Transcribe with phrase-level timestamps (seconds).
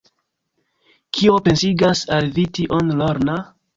[1.17, 3.37] Kio pensigas al vi tion, Lorna?